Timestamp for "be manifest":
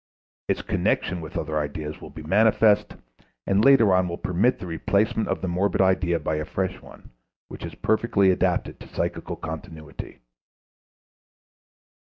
2.09-2.95